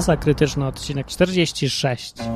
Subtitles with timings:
[0.00, 2.14] Masa Krytyczna, odcinek 46.
[2.14, 2.26] Dziś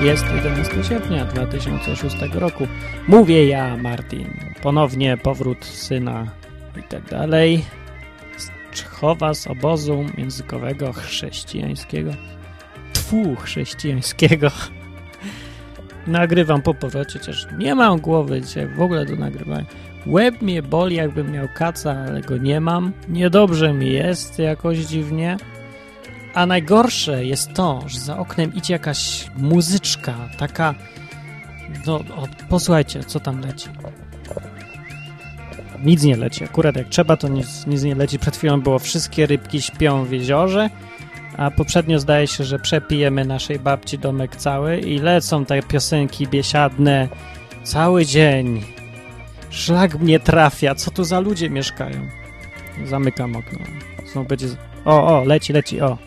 [0.00, 2.66] jest 11 sierpnia 2006 roku.
[3.08, 4.40] Mówię ja, Martin.
[4.62, 6.30] Ponownie powrót syna
[6.80, 7.64] i tak dalej.
[8.72, 12.10] Czchowa z obozu językowego chrześcijańskiego.
[12.92, 14.50] Tfu chrześcijańskiego.
[16.06, 19.66] Nagrywam po powrocie, chociaż nie mam głowy dzisiaj w ogóle do nagrywania.
[20.06, 22.92] Łeb mnie boli, jakbym miał kaca, ale go nie mam.
[23.08, 25.36] Niedobrze mi jest jakoś dziwnie.
[26.34, 30.74] A najgorsze jest to, że za oknem idzie jakaś muzyczka, taka.
[31.86, 33.68] No, o, posłuchajcie, co tam leci.
[35.84, 36.44] Nic nie leci.
[36.44, 38.18] Akurat jak trzeba, to nic, nic nie leci.
[38.18, 40.70] Przed chwilą było wszystkie rybki śpią w jeziorze,
[41.36, 47.08] a poprzednio zdaje się, że przepijemy naszej babci domek cały i lecą te piosenki biesiadne
[47.64, 48.62] cały dzień.
[49.50, 50.74] Szlak mnie trafia.
[50.74, 52.08] Co tu za ludzie mieszkają?
[52.84, 53.58] Zamykam okno.
[54.12, 54.46] Znowu będzie...
[54.84, 55.98] O, o, leci, leci, o.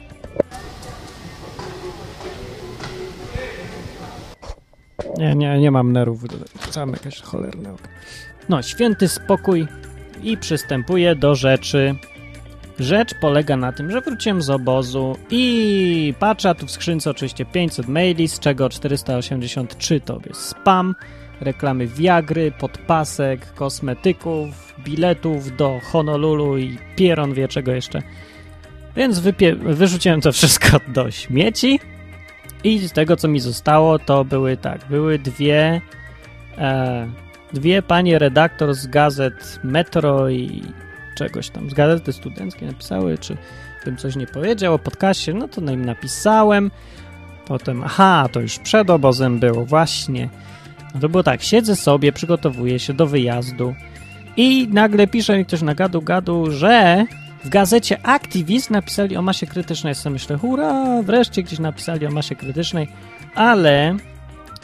[5.18, 6.22] Nie, nie, nie mam nerwów.
[6.72, 7.88] Zamykać cholerne okno.
[8.50, 9.68] No, święty spokój
[10.24, 11.96] i przystępuję do rzeczy.
[12.80, 17.88] Rzecz polega na tym, że wróciłem z obozu i patrzę, tu w skrzynce oczywiście 500
[17.88, 20.96] maili, z czego 483 to jest spam,
[21.42, 28.02] reklamy Viagry, podpasek, kosmetyków, biletów do Honolulu i Pieron wie czego jeszcze.
[28.96, 31.80] Więc wypie- wyrzuciłem to wszystko do śmieci
[32.64, 35.82] i z tego, co mi zostało, to były tak, były dwie
[36.58, 37.08] e,
[37.54, 40.62] dwie panie redaktor z gazet Metro i
[41.18, 43.38] czegoś tam, z gazety studenckiej napisały, czy
[43.86, 46.72] bym coś nie powiedział o podcaście, no to im napisałem.
[47.46, 50.30] Potem, aha, to już przed obozem było, właśnie.
[50.94, 53.76] No to było tak, siedzę sobie, przygotowuję się do wyjazdu
[54.38, 57.06] i nagle pisze mi ktoś na gadu gadu, że
[57.44, 59.94] w gazecie Activist napisali o masie krytycznej.
[60.06, 62.88] Ja myślę, hurra, wreszcie gdzieś napisali o masie krytycznej,
[63.36, 63.98] ale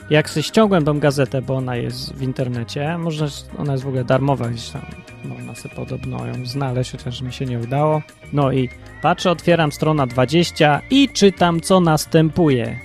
[0.10, 3.28] jak sobie ściągłem tą gazetę, bo ona jest w internecie, można,
[3.58, 4.82] ona jest w ogóle darmowa gdzieś tam,
[5.26, 8.02] można sobie podobno ją znaleźć, chociaż mi się nie udało.
[8.34, 8.70] No i
[9.02, 12.80] patrzę, otwieram strona 20 i czytam, co następuje.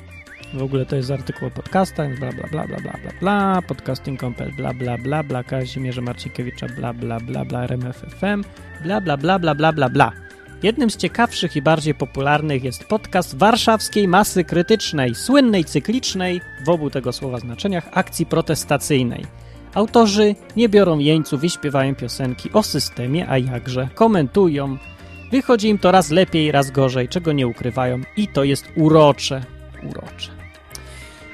[0.54, 4.20] W ogóle to jest artykuł o podcastach, bla, bla, bla, bla, bla, bla, bla, podcasting
[4.20, 8.44] compel, bla, bla, bla, bla, Kazimierza Marcinkiewicza, bla, bla, bla, bla, RMFFM,
[8.82, 10.27] bla, bla, bla, bla, bla, bla, bla.
[10.62, 16.90] Jednym z ciekawszych i bardziej popularnych jest podcast warszawskiej masy krytycznej, słynnej cyklicznej, w obu
[16.90, 19.24] tego słowa znaczeniach, akcji protestacyjnej.
[19.74, 24.78] Autorzy nie biorą jeńców i śpiewają piosenki o systemie, a jakże komentują.
[25.30, 29.44] Wychodzi im to raz lepiej, raz gorzej, czego nie ukrywają i to jest urocze.
[29.82, 30.30] Urocze.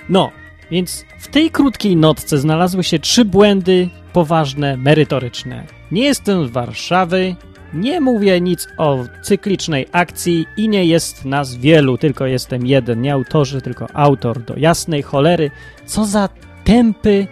[0.08, 0.32] No,
[0.70, 5.66] więc w tej krótkiej notce znalazły się trzy błędy poważne, merytoryczne.
[5.90, 7.36] Nie jestem z Warszawy,
[7.74, 13.00] nie mówię nic o cyklicznej akcji i nie jest nas wielu, tylko jestem jeden.
[13.00, 15.50] Nie autorzy, tylko autor do jasnej cholery.
[15.86, 16.28] Co za
[16.64, 17.26] tępy.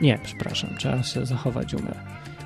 [0.00, 1.94] Nie, przepraszam, trzeba się zachować humor.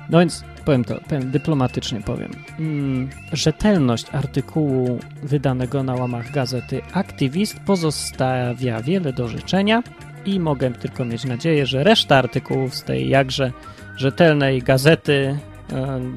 [0.09, 2.31] No więc powiem to, powiem, dyplomatycznie powiem.
[2.59, 9.83] Mm, rzetelność artykułu wydanego na łamach gazety Aktywist pozostawia wiele do życzenia
[10.25, 13.51] i mogę tylko mieć nadzieję, że reszta artykułów z tej jakże
[13.97, 15.39] rzetelnej gazety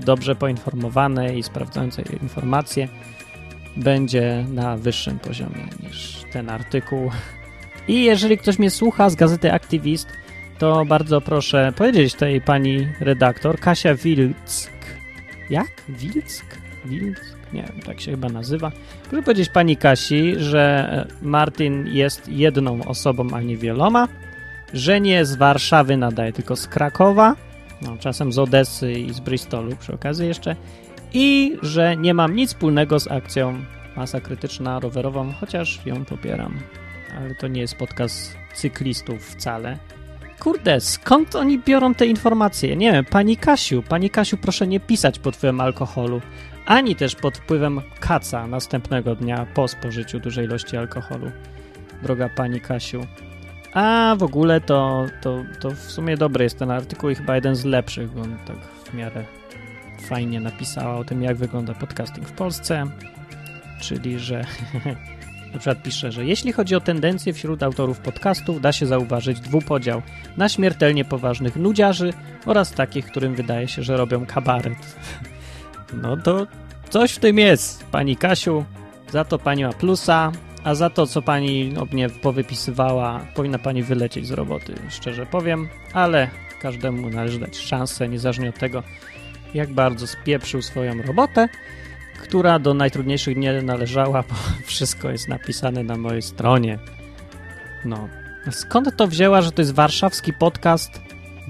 [0.00, 2.88] dobrze poinformowanej i sprawdzającej informacje
[3.76, 7.10] będzie na wyższym poziomie niż ten artykuł.
[7.88, 10.08] I jeżeli ktoś mnie słucha z gazety Aktywist,
[10.58, 14.87] to bardzo proszę powiedzieć tej pani redaktor, Kasia Wilck.
[15.50, 15.66] Jak?
[15.88, 16.58] Wilck?
[16.84, 17.38] Wilck?
[17.53, 18.72] Nie wiem, tak się chyba nazywa.
[19.10, 24.08] Proszę powiedzieć pani Kasi, że Martin jest jedną osobą, a nie wieloma,
[24.72, 27.37] że nie z Warszawy nadaje, tylko z Krakowa,
[27.82, 30.56] no, czasem z Odessy i z Bristolu przy okazji jeszcze
[31.12, 33.64] i że nie mam nic wspólnego z akcją
[33.96, 36.58] Masa Krytyczna rowerową, chociaż ją popieram.
[37.19, 39.78] Ale to nie jest podcast cyklistów wcale.
[40.40, 42.76] Kurde, skąd oni biorą te informacje?
[42.76, 46.20] Nie wiem, pani Kasiu, pani Kasiu, proszę nie pisać pod wpływem alkoholu,
[46.66, 51.31] ani też pod wpływem kaca następnego dnia po spożyciu dużej ilości alkoholu.
[52.02, 53.06] Droga pani Kasiu.
[53.73, 57.55] A w ogóle to, to, to w sumie dobry jest ten artykuł i chyba jeden
[57.55, 59.25] z lepszych, bo on tak w miarę
[60.09, 62.85] fajnie napisała o tym, jak wygląda podcasting w Polsce.
[63.81, 64.44] Czyli, że
[65.53, 70.03] na przykład pisze, że jeśli chodzi o tendencje wśród autorów podcastów, da się zauważyć dwupodział
[70.37, 72.12] na śmiertelnie poważnych nudziarzy
[72.47, 74.79] oraz takich, którym wydaje się, że robią kabaret.
[76.03, 76.47] No to
[76.91, 78.65] coś w tym jest, pani Kasiu.
[79.11, 80.32] Za to pani ma plusa,
[80.69, 85.69] a za to, co pani o mnie powypisywała, powinna pani wylecieć z roboty, szczerze powiem,
[85.93, 86.29] ale
[86.61, 88.82] każdemu należy dać szansę, niezależnie od tego,
[89.55, 91.49] jak bardzo spieprzył swoją robotę,
[92.23, 94.35] która do najtrudniejszych nie należała, bo
[94.67, 96.79] wszystko jest napisane na mojej stronie.
[97.85, 98.09] No.
[98.50, 101.00] Skąd to wzięła, że to jest warszawski podcast?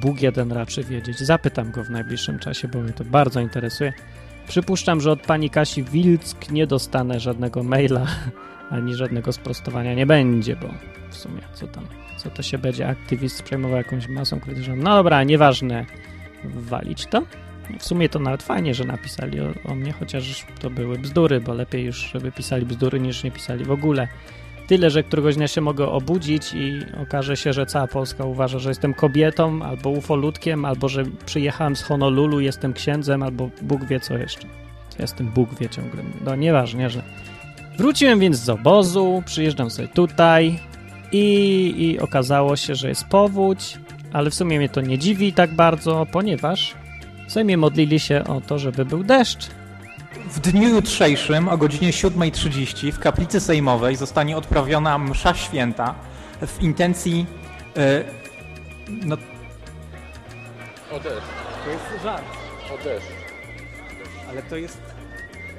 [0.01, 1.19] Bóg jeden raczy wiedzieć.
[1.19, 3.93] Zapytam go w najbliższym czasie, bo mnie to bardzo interesuje.
[4.49, 8.07] Przypuszczam, że od pani Kasi Wilck nie dostanę żadnego maila,
[8.71, 10.69] ani żadnego sprostowania nie będzie, bo
[11.11, 11.85] w sumie co tam,
[12.17, 14.77] co to się będzie aktywist przejmował jakąś masą krytyczną.
[14.77, 15.87] No dobra, nieważne,
[16.45, 17.23] walić to.
[17.79, 21.55] W sumie to nawet fajnie, że napisali o, o mnie, chociaż to były bzdury, bo
[21.55, 24.09] lepiej już, żeby pisali bzdury, niż nie pisali w ogóle.
[24.67, 28.69] Tyle, że któregoś dnia się mogę obudzić i okaże się, że cała Polska uważa, że
[28.69, 34.19] jestem kobietą, albo ufolutkiem, albo że przyjechałem z Honolulu, jestem księdzem, albo Bóg wie co
[34.19, 34.49] jeszcze.
[34.99, 36.03] Jestem Bóg wie ciągle.
[36.25, 37.03] No nieważne, że...
[37.79, 40.59] Wróciłem więc z obozu, przyjeżdżam sobie tutaj
[41.13, 43.79] i, i okazało się, że jest powódź,
[44.13, 46.75] ale w sumie mnie to nie dziwi tak bardzo, ponieważ
[47.29, 49.51] w Sejmie modlili się o to, żeby był deszcz,
[50.31, 55.95] w dniu jutrzejszym o godzinie 7.30 w kaplicy sejmowej zostanie odprawiona msza święta
[56.47, 57.27] w intencji.
[57.77, 58.05] Yy,
[58.89, 59.17] no...
[60.93, 61.27] O deszcz.
[61.65, 62.25] To jest żart.
[62.75, 63.07] O deszcz.
[64.31, 64.81] Ale to jest.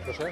[0.03, 0.31] Proszę?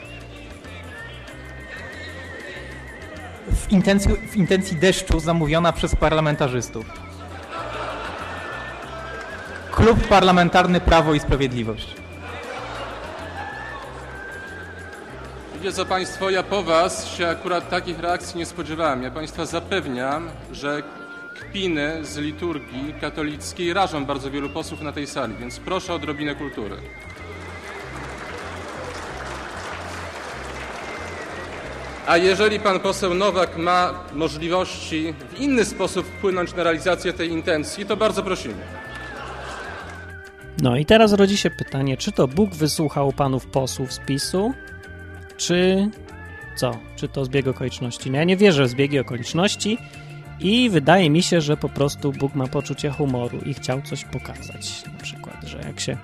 [3.52, 6.86] W intencji, w intencji deszczu zamówiona przez parlamentarzystów.
[9.72, 11.96] Klub Parlamentarny Prawo i Sprawiedliwość.
[15.56, 19.04] Wiecie co Państwo, ja po Was się akurat takich reakcji nie spodziewałem.
[19.04, 20.84] Ja Państwa zapewniam, że
[21.40, 26.36] kpiny z liturgii katolickiej rażą bardzo wielu posłów na tej sali, więc proszę o odrobinę
[26.36, 26.76] kultury.
[32.07, 37.86] A jeżeli pan poseł Nowak ma możliwości w inny sposób wpłynąć na realizację tej intencji,
[37.86, 38.56] to bardzo prosimy.
[40.62, 44.54] No i teraz rodzi się pytanie, czy to Bóg wysłuchał panów posłów z PiSu,
[45.38, 45.89] czy
[46.56, 46.77] co?
[46.95, 48.12] Czy to zbieg okoliczności?
[48.12, 49.77] No ja nie wierzę w zbiegi okoliczności
[50.39, 54.83] i wydaje mi się, że po prostu Bóg ma poczucie humoru i chciał coś pokazać.
[54.94, 55.98] Na przykład, że jak się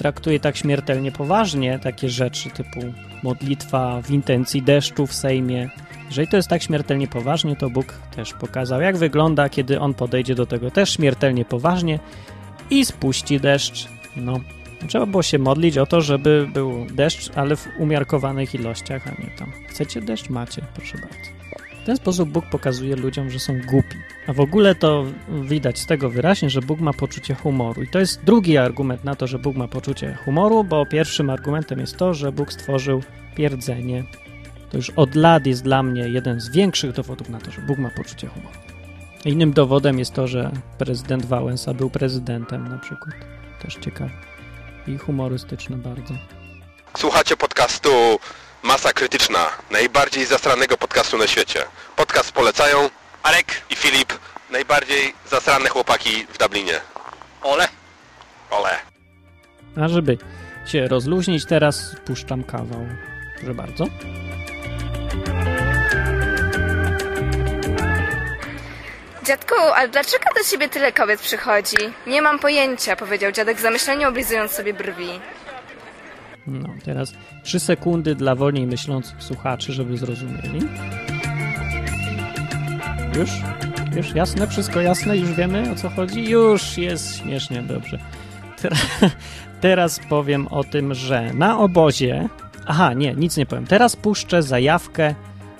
[0.00, 2.80] traktuje tak śmiertelnie poważnie takie rzeczy typu
[3.22, 5.70] modlitwa w intencji deszczu w Sejmie,
[6.06, 10.34] jeżeli to jest tak śmiertelnie poważnie, to Bóg też pokazał, jak wygląda, kiedy On podejdzie
[10.34, 11.98] do tego też śmiertelnie poważnie
[12.70, 13.88] i spuści deszcz.
[14.16, 14.40] No,
[14.88, 19.30] Trzeba było się modlić o to, żeby był deszcz, ale w umiarkowanych ilościach, a nie
[19.38, 19.52] tam.
[19.68, 20.30] Chcecie deszcz?
[20.30, 21.39] Macie, proszę bardzo.
[21.82, 23.96] W ten sposób Bóg pokazuje ludziom, że są głupi.
[24.26, 27.82] A w ogóle to widać z tego wyraźnie, że Bóg ma poczucie humoru.
[27.82, 31.80] I to jest drugi argument na to, że Bóg ma poczucie humoru, bo pierwszym argumentem
[31.80, 33.02] jest to, że Bóg stworzył
[33.36, 34.04] pierdzenie.
[34.70, 37.78] To już od lat jest dla mnie jeden z większych dowodów na to, że Bóg
[37.78, 38.56] ma poczucie humoru.
[39.24, 43.14] Innym dowodem jest to, że prezydent Wałęsa był prezydentem na przykład.
[43.62, 44.10] Też ciekawe
[44.86, 46.14] i humorystyczne bardzo.
[46.96, 47.90] Słuchacie podcastu
[48.62, 51.64] Masa Krytyczna, najbardziej zasranego podcastu na świecie.
[51.96, 52.90] Podcast polecają
[53.22, 54.12] Arek i Filip,
[54.50, 56.80] najbardziej zasrane chłopaki w Dublinie.
[57.42, 57.68] Ole.
[58.50, 58.70] Ole.
[59.84, 60.18] A żeby
[60.66, 62.86] się rozluźnić, teraz puszczam kawał.
[63.38, 63.84] Proszę bardzo.
[69.24, 71.76] Dziadku, ale dlaczego do ciebie tyle kobiet przychodzi?
[72.06, 75.20] Nie mam pojęcia, powiedział dziadek zamyślenie oblizując sobie brwi.
[76.50, 80.60] No, teraz trzy sekundy dla wolniej myślących słuchaczy, żeby zrozumieli.
[83.18, 83.30] Już?
[83.96, 84.46] Już jasne?
[84.46, 85.16] Wszystko jasne?
[85.16, 86.30] Już wiemy o co chodzi?
[86.30, 87.98] Już jest śmiesznie, dobrze.
[89.60, 92.28] Teraz powiem o tym, że na obozie.
[92.66, 93.66] Aha, nie, nic nie powiem.
[93.66, 95.14] Teraz puszczę zajawkę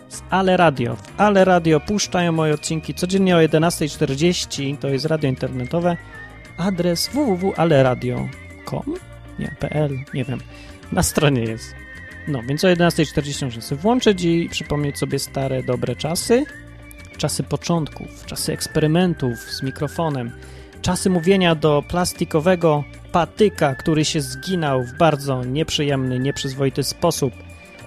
[0.09, 0.97] z Ale Radio.
[0.97, 5.97] W Ale Radio puszczają moje odcinki codziennie o 11.40, to jest radio internetowe.
[6.57, 8.95] Adres www.aleradio.com?
[9.39, 10.41] Nie, pl, nie wiem.
[10.93, 11.75] Na stronie jest.
[12.29, 16.45] No, więc o 11.40 muszę sobie włączyć i przypomnieć sobie stare, dobre czasy.
[17.17, 20.33] Czasy początków, czasy eksperymentów z mikrofonem,
[20.83, 27.33] czasy mówienia do plastikowego patyka, który się zginął w bardzo nieprzyjemny, nieprzyzwoity sposób–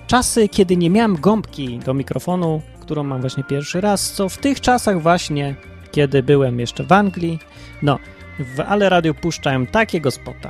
[0.08, 4.62] czasy, kiedy nie miałem gąbki do mikrofonu, którą mam właśnie pierwszy raz, co w tych
[4.62, 5.56] czasach właśnie,
[5.92, 7.40] kiedy byłem jeszcze w Anglii,
[7.82, 8.00] no,
[8.40, 10.50] w Ale Radio puszczałem takiego spota.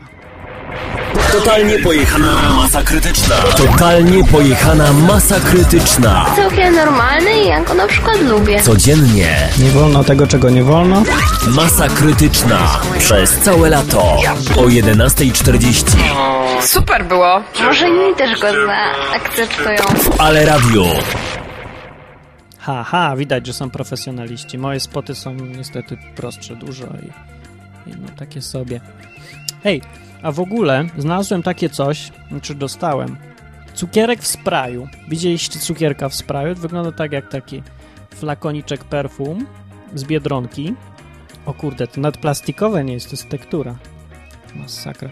[1.32, 3.36] Totalnie pojechana masa krytyczna.
[3.36, 6.25] Totalnie pojechana masa krytyczna.
[6.36, 8.62] Całkiem normalny i ja go na przykład lubię.
[8.62, 9.50] Codziennie.
[9.60, 11.03] Nie wolno tego, czego nie wolno.
[11.48, 12.80] Masa krytyczna.
[13.00, 14.01] Przez całe lato.
[14.58, 15.86] O 11.40.
[16.62, 17.42] Super było.
[17.63, 19.77] Może inni też go zaakceptują.
[20.18, 20.86] Ale radio.
[22.60, 24.58] Haha, widać, że są profesjonaliści.
[24.58, 28.82] Moje spoty są niestety prostsze dużo i, i no takie sobie.
[29.63, 29.82] Hej,
[30.24, 32.12] a w ogóle znalazłem takie coś,
[32.42, 33.18] czy dostałem.
[33.74, 34.88] Cukierek w spraju.
[35.10, 36.56] Widzieliście cukierka w spraju?
[36.56, 37.63] Wygląda tak jak taki
[38.15, 39.46] flakoniczek perfum
[39.96, 40.74] z Biedronki.
[41.46, 43.75] O kurde, to nawet plastikowe nie jest, to jest tektura.
[44.56, 45.10] Masakra.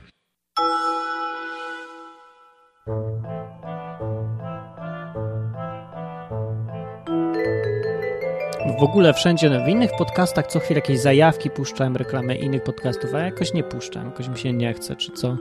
[8.75, 13.18] W ogóle wszędzie w innych podcastach co chwilę jakieś zajawki puszczałem, reklamę innych podcastów, a
[13.18, 15.37] jakoś nie puszczam, jakoś mi się nie chce, czy co.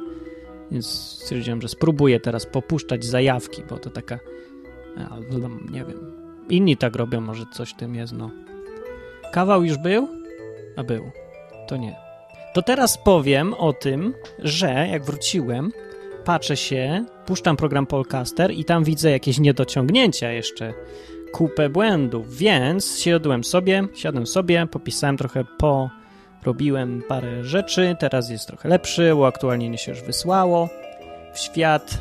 [0.71, 0.87] Więc
[1.23, 4.19] stwierdziłem, że spróbuję teraz popuszczać zajawki, bo to taka,
[5.09, 6.11] albo nie wiem,
[6.49, 8.31] inni tak robią, może coś tym jest, no.
[9.33, 10.07] Kawał już był?
[10.77, 11.11] A był.
[11.67, 11.95] To nie.
[12.53, 15.71] To teraz powiem o tym, że jak wróciłem,
[16.25, 20.73] patrzę się, puszczam program Polcaster i tam widzę jakieś niedociągnięcia jeszcze
[21.35, 25.89] kupę błędów, więc siadłem sobie, siadłem sobie, popisałem trochę po,
[26.43, 30.69] robiłem parę rzeczy, teraz jest trochę lepszy, uaktualnienie się już wysłało
[31.33, 31.97] w świat.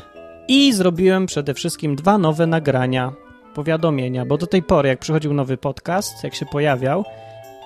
[0.47, 3.13] I zrobiłem przede wszystkim dwa nowe nagrania,
[3.53, 7.05] powiadomienia, bo do tej pory jak przychodził nowy podcast, jak się pojawiał,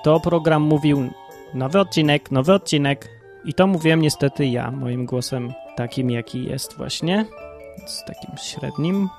[0.03, 1.09] to program mówił
[1.53, 3.09] nowy odcinek, nowy odcinek.
[3.45, 7.25] I to mówiłem niestety ja, moim głosem takim jaki jest właśnie,
[7.85, 9.09] z takim średnim.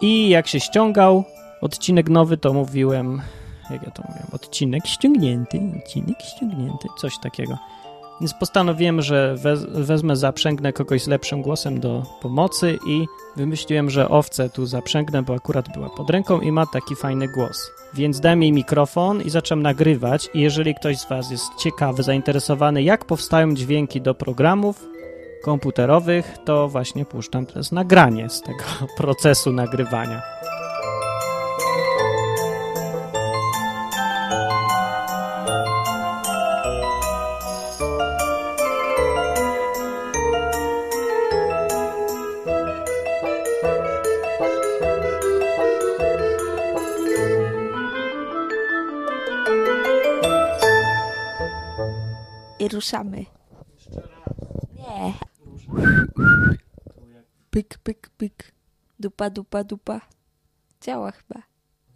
[0.00, 1.24] I jak się ściągał,
[1.60, 3.22] odcinek nowy, to mówiłem,
[3.70, 7.58] jak ja to mówiłem, odcinek ściągnięty, odcinek ściągnięty, coś takiego.
[8.20, 14.08] Więc postanowiłem, że wez, wezmę, zaprzęgnę kogoś z lepszym głosem do pomocy i wymyśliłem, że
[14.08, 17.70] owcę tu zaprzęgnę, bo akurat była pod ręką i ma taki fajny głos.
[17.94, 22.82] Więc dałem jej mikrofon i zacząłem nagrywać i jeżeli ktoś z Was jest ciekawy, zainteresowany,
[22.82, 24.86] jak powstają dźwięki do programów
[25.42, 28.64] komputerowych, to właśnie puszczam teraz nagranie z tego
[28.96, 30.22] procesu nagrywania.
[52.72, 53.26] Ruszamy.
[54.76, 55.14] Nie.
[57.50, 58.52] Pyk, pyk, pyk.
[59.00, 60.00] Dupa, dupa, dupa.
[60.80, 61.42] Działa chyba.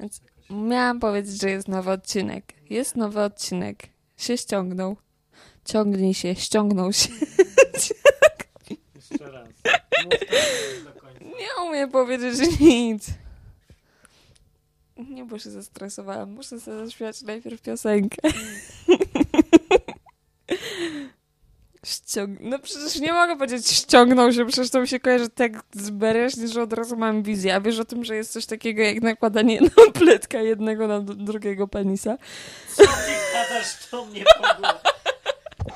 [0.01, 2.53] Więc miałam powiedzieć, że jest nowy odcinek.
[2.71, 3.89] Jest nowy odcinek.
[4.17, 4.97] Się ściągnął.
[5.65, 7.09] Ciągnij się, ściągnął się.
[8.95, 9.49] Jeszcze raz.
[11.21, 13.11] Nie umiem powiedzieć nic.
[14.97, 16.31] Nie, bo się zestresowałam.
[16.31, 18.29] Muszę sobie zaśpiewać najpierw piosenkę.
[21.85, 22.39] Ściąg...
[22.41, 26.63] No przecież nie mogę powiedzieć ściągnął się, przecież to mi się kojarzy tak zbereśnie, że
[26.63, 27.55] od razu mam wizję.
[27.55, 31.69] A wiesz o tym, że jest coś takiego jak nakładanie na pletka jednego na drugiego
[31.69, 32.17] penisa?
[33.33, 34.75] Gadasz to mnie w ogóle.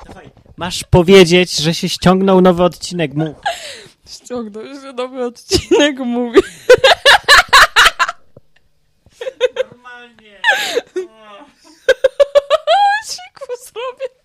[0.07, 0.29] Dawaj.
[0.57, 3.35] Masz powiedzieć, że się ściągnął nowy odcinek mu.
[4.07, 6.41] Ściągnął się nowy odcinek, mówi.
[9.55, 10.41] Normalnie.
[13.09, 14.18] Siku zrobię.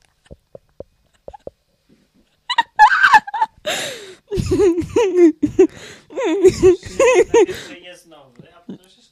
[7.82, 9.04] Jest nowy, a potem się.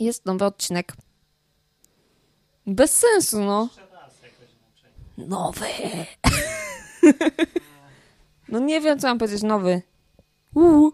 [0.00, 0.96] Jest nowy odcinek.
[2.66, 3.68] Bez sensu, no.
[5.18, 5.66] Nowy.
[8.48, 9.42] No nie wiem, co mam powiedzieć.
[9.42, 9.82] Nowy.
[10.54, 10.92] Uuu.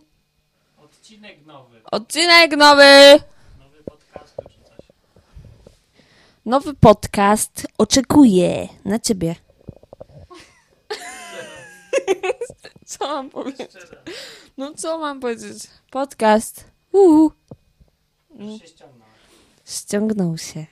[0.77, 1.81] Odcinek nowy.
[1.91, 3.21] Odcinek nowy.
[3.59, 4.87] Nowy podcastu czy coś.
[6.47, 9.35] Nowy podcast oczekuje na ciebie.
[12.87, 13.71] Co mam powiedzieć?
[14.57, 15.65] No co mam powiedzieć?
[15.91, 16.65] Podcast.
[16.93, 17.33] Uhu.
[19.65, 20.67] Ściągnął się.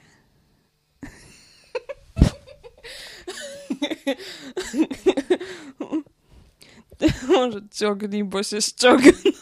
[7.29, 9.13] Może ciągnij, bo się ściągnął.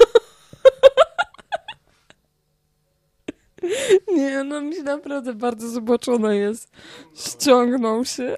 [4.09, 6.71] Nie, no mi się naprawdę bardzo zboczona jest.
[7.15, 8.37] Ściągnął się.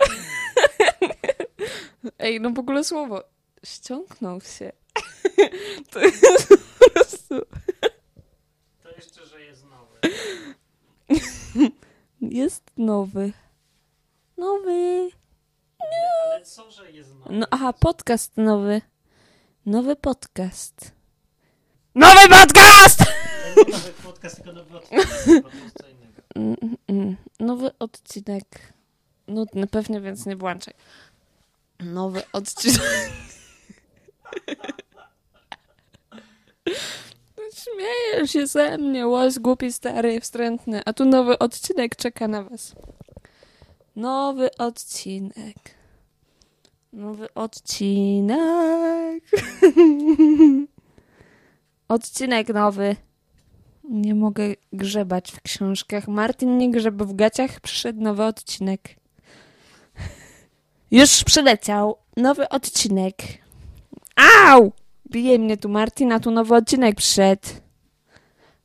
[2.18, 3.24] Ej, no w ogóle słowo.
[3.64, 4.72] Ściągnął się.
[5.90, 7.40] To jest po prostu...
[8.82, 10.00] To jeszcze, że jest nowy.
[12.20, 13.32] Jest nowy.
[14.36, 15.10] Nowy.
[16.30, 17.34] Ale co, że jest nowy?
[17.34, 18.80] No aha, podcast nowy.
[19.66, 20.92] Nowy podcast.
[21.94, 23.00] Nowy podcast!
[23.56, 25.06] Nowy podcast, tylko nowy odcinek.
[25.42, 26.22] bo to jest co innego.
[26.34, 27.16] Mm, mm, mm.
[27.40, 28.72] Nowy odcinek.
[29.28, 30.74] Nudny pewnie, więc nie włączaj.
[31.80, 32.80] Nowy odcinek.
[37.36, 40.82] No, Śmiejesz się ze mnie, łoś głupi, stary, wstrętny.
[40.84, 42.74] A tu nowy odcinek czeka na was.
[43.96, 45.56] Nowy odcinek.
[46.92, 49.24] Nowy odcinek.
[51.88, 52.96] odcinek nowy.
[53.84, 56.08] Nie mogę grzebać w książkach.
[56.08, 57.60] Martin nie grzeba w gaciach.
[57.60, 58.96] Przyszedł nowy odcinek.
[60.90, 61.96] Już przyleciał.
[62.16, 63.41] Nowy odcinek.
[64.46, 64.72] Au!
[65.10, 67.48] Bije mnie tu Martin, a tu nowy odcinek przyszedł.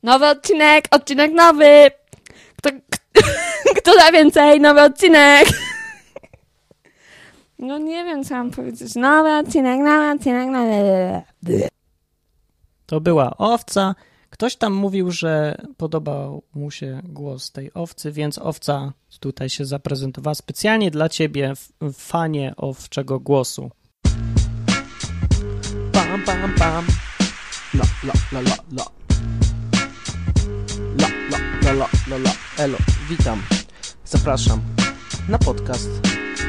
[0.02, 0.84] Nowy odcinek!
[0.90, 1.90] Odcinek nowy!
[2.56, 2.70] Kto,
[3.78, 4.60] kto da więcej?
[4.60, 5.48] Nowy odcinek!
[7.58, 8.94] No nie wiem, co mam powiedzieć.
[8.94, 11.22] Nowy odcinek, nowy odcinek, nowy...
[12.86, 13.94] To była owca.
[14.30, 20.34] Ktoś tam mówił, że podobał mu się głos tej owcy, więc owca tutaj się zaprezentowała
[20.34, 21.52] specjalnie dla ciebie,
[21.92, 23.70] fanie owczego głosu.
[25.98, 26.86] Pam, pam, pam.
[27.74, 28.84] La, la, la, la, la.
[30.98, 32.32] La, la, la, la, la, la.
[32.56, 33.42] Elo, witam.
[34.04, 34.60] Zapraszam
[35.28, 35.88] na podcast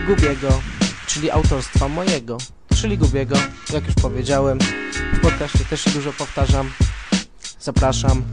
[0.07, 0.62] Gubiego,
[1.07, 2.38] czyli autorstwa mojego,
[2.75, 3.35] czyli Gubiego,
[3.73, 4.59] jak już powiedziałem.
[5.13, 6.71] W podcaście też się dużo powtarzam.
[7.59, 8.23] Zapraszam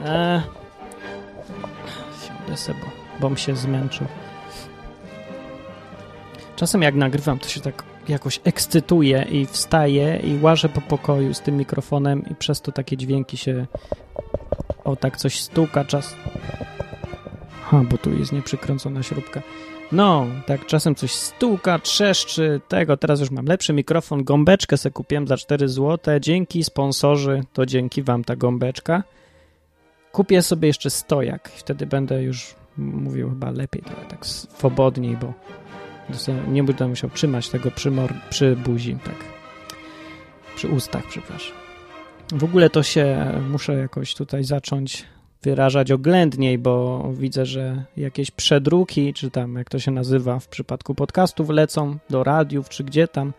[0.04, 0.42] Eee,
[2.26, 4.06] siądę bo, bom się zmęczył.
[6.60, 11.40] Czasem jak nagrywam, to się tak jakoś ekscytuję i wstaję i łażę po pokoju z
[11.40, 13.66] tym mikrofonem i przez to takie dźwięki się...
[14.84, 16.16] O, tak coś stuka czas...
[17.62, 19.42] Ha, bo tu jest nieprzykręcona śrubka.
[19.92, 25.28] No, tak czasem coś stuka, trzeszczy, tego, teraz już mam lepszy mikrofon, gąbeczkę se kupiłem
[25.28, 29.02] za 4 zł, dzięki sponsorzy, to dzięki wam ta gąbeczka.
[30.12, 35.32] Kupię sobie jeszcze stojak, wtedy będę już mówił chyba lepiej, trochę tak swobodniej, bo
[36.48, 39.24] nie będę musiał trzymać tego przy, mor- przy buzi, tak,
[40.56, 41.56] przy ustach, przepraszam.
[42.32, 45.04] W ogóle to się muszę jakoś tutaj zacząć
[45.42, 50.94] wyrażać oględniej, bo widzę, że jakieś przedruki, czy tam jak to się nazywa w przypadku
[50.94, 53.32] podcastów lecą do radiów, czy gdzie tam,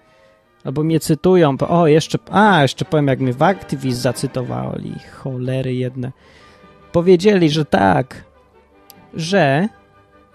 [0.64, 5.74] albo mnie cytują, bo o, jeszcze, a, jeszcze powiem, jak mnie w Activist zacytowali, cholery
[5.74, 6.12] jedne.
[6.92, 8.26] Powiedzieli, że tak,
[9.14, 9.68] że,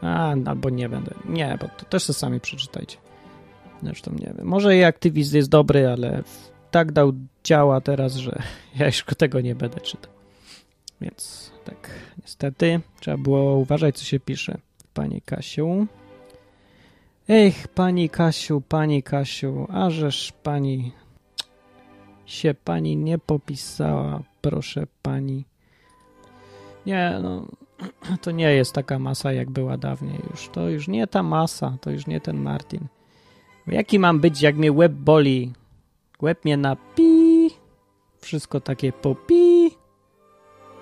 [0.06, 2.96] a, albo nie będę, nie, bo to też sobie sami przeczytajcie.
[3.82, 6.22] Zresztą nie wiem, może i Activist jest dobry, ale
[6.70, 7.12] tak dał
[7.44, 8.42] działa teraz, że
[8.78, 10.12] ja już tego nie będę czytał.
[11.00, 11.90] Więc tak,
[12.22, 14.58] niestety trzeba było uważać, co się pisze.
[14.94, 15.86] Pani Kasiu.
[17.28, 20.92] Ech, pani Kasiu, pani Kasiu, ażeż pani
[22.26, 25.44] się pani nie popisała, proszę pani.
[26.86, 27.46] Nie, no,
[28.22, 30.48] to nie jest taka masa, jak była dawniej już.
[30.48, 32.86] To już nie ta masa, to już nie ten Martin.
[33.66, 35.52] Jaki mam być, jak mnie łeb boli?
[36.22, 37.50] Łeb mnie na pi,
[38.18, 39.70] wszystko takie po pi,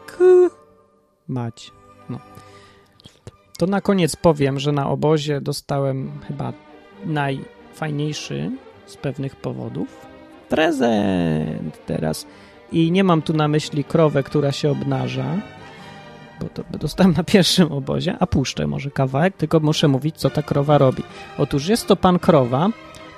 [0.07, 0.25] k,
[1.29, 1.71] mać.
[2.09, 2.19] No.
[3.59, 6.53] To na koniec powiem, że na obozie dostałem chyba
[7.05, 8.51] najfajniejszy
[8.87, 10.07] z pewnych powodów
[10.49, 12.27] prezent teraz.
[12.73, 15.41] I nie mam tu na myśli krowę, która się obnaża,
[16.40, 20.42] bo to dostałem na pierwszym obozie, a puszczę może kawałek, tylko muszę mówić, co ta
[20.42, 21.03] krowa robi.
[21.38, 22.68] Otóż jest to pan krowa.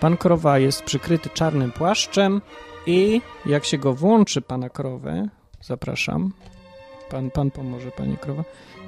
[0.00, 2.40] Pan krowa jest przykryty czarnym płaszczem
[2.86, 5.28] i jak się go włączy, pana krowę,
[5.62, 6.32] zapraszam,
[7.10, 8.44] pan, pan pomoże, panie krowa,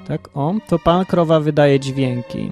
[0.07, 2.51] tak, o, to pan krowa wydaje dźwięki.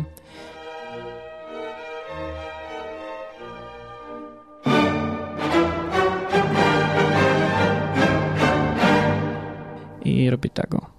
[10.05, 10.96] I robi tego.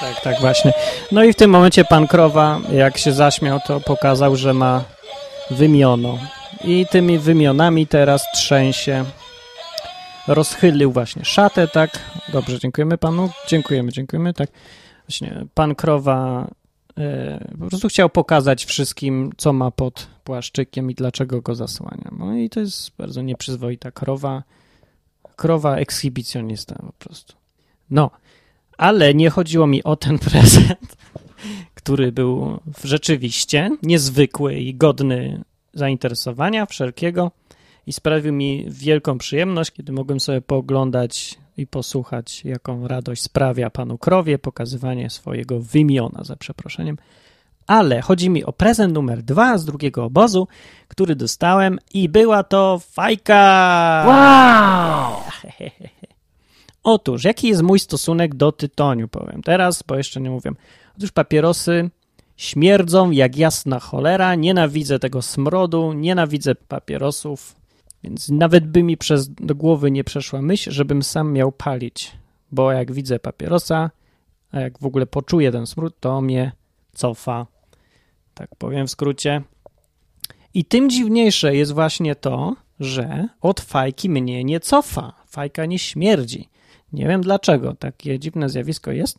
[0.00, 0.72] Tak, tak, właśnie.
[1.12, 4.84] No i w tym momencie pan krowa, jak się zaśmiał, to pokazał, że ma
[5.50, 6.18] wymiono.
[6.64, 9.04] I tymi wymionami teraz trzęsie.
[10.28, 11.90] Rozchylił właśnie szatę, tak.
[12.32, 13.30] Dobrze, dziękujemy panu.
[13.48, 14.50] Dziękujemy, dziękujemy, tak.
[15.08, 16.48] Właśnie pan krowa
[16.98, 22.10] e, po prostu chciał pokazać wszystkim, co ma pod płaszczykiem i dlaczego go zasłania.
[22.18, 24.42] No i to jest bardzo nieprzyzwoita krowa.
[25.36, 27.34] Krowa ekshibicjonista po prostu.
[27.90, 28.10] No,
[28.76, 30.96] ale nie chodziło mi o ten prezent,
[31.74, 37.30] który był rzeczywiście niezwykły i godny zainteresowania wszelkiego
[37.86, 43.98] i sprawił mi wielką przyjemność, kiedy mogłem sobie pooglądać i posłuchać, jaką radość sprawia panu
[43.98, 46.96] krowie pokazywanie swojego wymiona, za przeproszeniem.
[47.66, 50.48] Ale chodzi mi o prezent numer dwa z drugiego obozu,
[50.88, 54.04] który dostałem i była to fajka!
[54.06, 55.22] Wow!
[56.86, 60.50] Otóż, jaki jest mój stosunek do tytoniu, powiem teraz, bo jeszcze nie mówię.
[60.96, 61.90] Otóż papierosy
[62.36, 67.56] śmierdzą jak jasna cholera, nienawidzę tego smrodu, nienawidzę papierosów,
[68.04, 72.12] więc nawet by mi przez do głowy nie przeszła myśl, żebym sam miał palić,
[72.52, 73.90] bo jak widzę papierosa,
[74.52, 76.52] a jak w ogóle poczuję ten smród, to mnie
[76.94, 77.46] cofa.
[78.34, 79.42] Tak powiem w skrócie.
[80.54, 85.12] I tym dziwniejsze jest właśnie to, że od fajki mnie nie cofa.
[85.26, 86.48] Fajka nie śmierdzi.
[86.96, 87.74] Nie wiem dlaczego.
[87.74, 89.18] Takie dziwne zjawisko jest.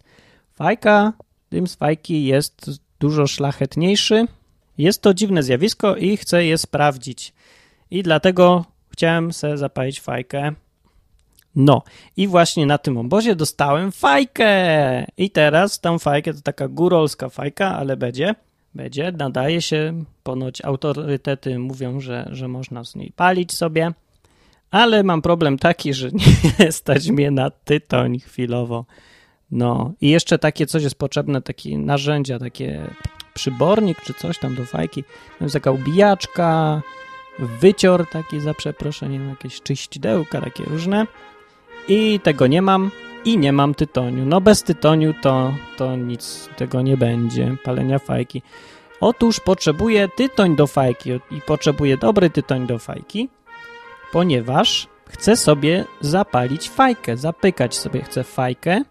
[0.54, 1.14] Fajka,
[1.52, 4.26] dym z fajki jest dużo szlachetniejszy.
[4.78, 7.34] Jest to dziwne zjawisko i chcę je sprawdzić.
[7.92, 10.52] I dlatego chciałem sobie zapalić fajkę.
[11.56, 11.82] No,
[12.18, 15.06] i właśnie na tym obozie dostałem fajkę.
[15.18, 18.36] I teraz tą fajkę to taka górolska fajka, ale będzie.
[18.76, 23.92] Będzie, nadaje się, ponoć autorytety mówią, że, że można z niej palić sobie,
[24.72, 26.10] ale mam problem taki, że
[26.60, 28.86] nie stać mnie na tytoń chwilowo.
[29.52, 32.82] No i jeszcze takie coś jest potrzebne, takie narzędzia, takie
[33.34, 35.04] przybornik czy coś tam do fajki.
[35.42, 36.82] Jest taka ubijaczka,
[37.40, 41.08] wycior taki za przeproszeniem, jakieś czyścidełka takie różne.
[41.88, 42.92] I tego nie mam
[43.26, 44.26] i nie mam tytoniu.
[44.26, 48.42] No bez tytoniu to, to nic tego nie będzie, palenia fajki.
[49.02, 53.30] Otóż potrzebuję tytoń do fajki i potrzebuję dobry tytoń do fajki,
[54.12, 58.82] ponieważ chcę sobie zapalić fajkę, zapykać sobie chcę fajkę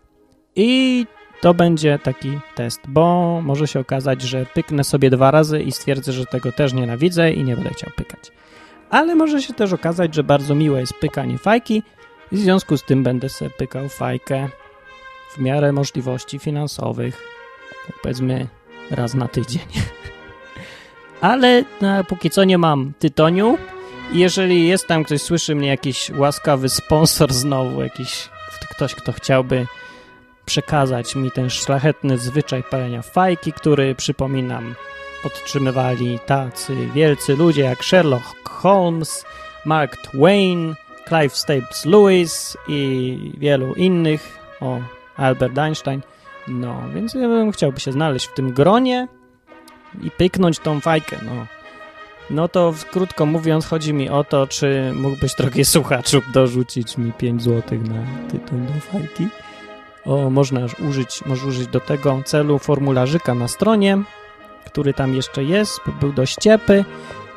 [0.56, 1.06] i
[1.40, 6.12] to będzie taki test, bo może się okazać, że pyknę sobie dwa razy i stwierdzę,
[6.12, 8.32] że tego też nienawidzę i nie będę chciał pykać.
[8.90, 11.82] Ale może się też okazać, że bardzo miłe jest pykanie fajki
[12.32, 14.48] i w związku z tym będę sobie pykał fajkę
[15.34, 17.22] w miarę możliwości finansowych,
[17.86, 18.46] tak powiedzmy
[18.90, 19.62] raz na tydzień.
[21.20, 23.58] Ale no, póki co nie mam tytoniu
[24.12, 28.28] jeżeli jest tam ktoś, słyszy mnie, jakiś łaskawy sponsor znowu, jakiś
[28.70, 29.66] ktoś, kto chciałby
[30.44, 34.74] przekazać mi ten szlachetny zwyczaj palenia fajki, który, przypominam,
[35.22, 39.24] podtrzymywali tacy wielcy ludzie jak Sherlock Holmes,
[39.64, 40.74] Mark Twain,
[41.08, 44.80] Clive Staples Lewis i wielu innych, o
[45.16, 46.00] Albert Einstein.
[46.48, 49.08] No, więc ja bym chciałby się znaleźć w tym gronie
[50.02, 51.46] i pyknąć tą fajkę, no.
[52.30, 57.42] No to krótko mówiąc, chodzi mi o to, czy mógłbyś, drogi słuchaczu, dorzucić mi 5
[57.42, 59.28] zł na tytuł do fajki.
[60.04, 63.98] O, można użyć, możesz użyć do tego celu formularzyka na stronie,
[64.66, 66.84] który tam jeszcze jest, był do ściepy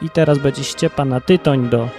[0.01, 1.89] i teraz będzie ściepa na tytoń do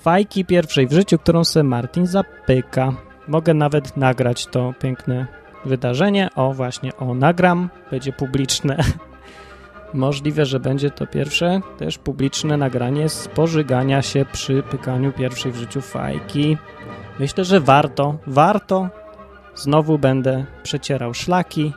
[0.00, 2.92] fajki pierwszej w życiu, którą se Martin zapyka.
[3.28, 5.26] Mogę nawet nagrać to piękne
[5.64, 6.28] wydarzenie.
[6.34, 8.76] O, właśnie, o, nagram, będzie publiczne.
[9.94, 15.80] Możliwe, że będzie to pierwsze też publiczne nagranie spożygania się przy pykaniu pierwszej w życiu
[15.80, 16.56] fajki.
[17.18, 18.88] Myślę, że warto, warto.
[19.54, 21.72] Znowu będę przecierał szlaki,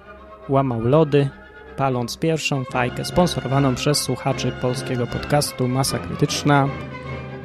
[0.50, 1.30] łamał lody,
[1.78, 6.68] paląc pierwszą fajkę sponsorowaną przez słuchaczy polskiego podcastu Masa Krytyczna.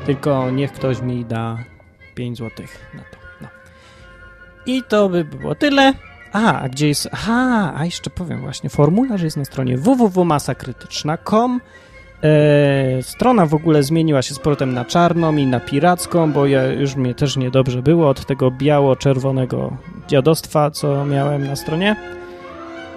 [0.06, 1.58] Tylko niech ktoś mi da
[2.14, 3.16] 5 zł na to.
[3.40, 3.48] No.
[4.66, 5.92] I to by było tyle.
[6.32, 7.08] A, a gdzie jest...
[7.12, 11.60] Aha, a jeszcze powiem właśnie, formularz jest na stronie www.masakrytyczna.com
[12.22, 16.66] e, Strona w ogóle zmieniła się z powrotem na czarną i na piracką, bo ja,
[16.66, 19.76] już mnie też niedobrze było od tego biało-czerwonego
[20.08, 21.96] dziadostwa, co miałem na stronie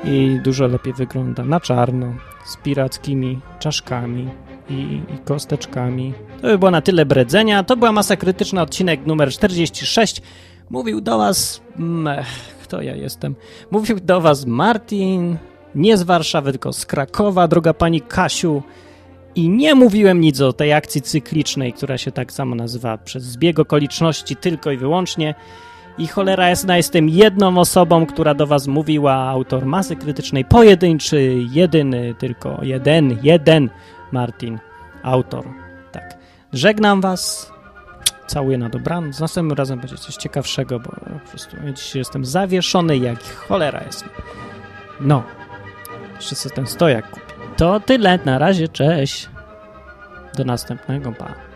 [0.04, 2.13] i dużo lepiej wygląda na czarno,
[2.46, 4.30] z pirackimi czaszkami
[4.70, 6.13] i, i kosteczkami.
[6.42, 7.63] To by było na tyle bredzenia.
[7.63, 10.22] To była masa krytyczna, odcinek numer 46.
[10.70, 11.62] Mówił do was...
[11.80, 12.24] Mm,
[12.69, 13.36] kto ja jestem?
[13.71, 15.38] Mówił do was Martin,
[15.75, 18.63] nie z Warszawy, tylko z Krakowa, droga pani Kasiu.
[19.36, 23.60] I nie mówiłem nic o tej akcji cyklicznej, która się tak samo nazywa przez zbieg
[23.60, 25.36] okoliczności tylko i wyłącznie.
[25.97, 32.15] I cholera jasna, jestem jedną osobą, która do was mówiła, autor masy krytycznej, pojedynczy, jedyny,
[32.19, 33.69] tylko jeden, jeden
[34.12, 34.60] Martin,
[35.03, 35.45] autor.
[35.91, 36.17] Tak.
[36.53, 37.51] Żegnam was,
[38.30, 39.20] całuję na dobranoc.
[39.20, 44.06] Następnym razem będzie coś ciekawszego, bo po prostu ja dzisiaj jestem zawieszony jak cholera jest.
[45.00, 45.24] No,
[46.15, 47.34] jeszcze sobie ten stojak kupię.
[47.58, 49.30] To tyle, na razie, cześć.
[50.36, 51.49] Do następnego, pa.